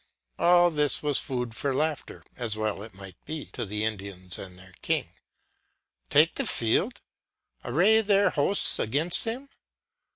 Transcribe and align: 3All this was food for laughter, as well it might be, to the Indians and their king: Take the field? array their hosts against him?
3All 0.39 0.75
this 0.75 1.03
was 1.03 1.19
food 1.19 1.55
for 1.55 1.75
laughter, 1.75 2.25
as 2.35 2.57
well 2.57 2.81
it 2.81 2.95
might 2.95 3.23
be, 3.23 3.45
to 3.51 3.65
the 3.67 3.83
Indians 3.83 4.39
and 4.39 4.57
their 4.57 4.73
king: 4.81 5.05
Take 6.09 6.33
the 6.33 6.47
field? 6.47 7.01
array 7.63 8.01
their 8.01 8.31
hosts 8.31 8.79
against 8.79 9.25
him? 9.25 9.49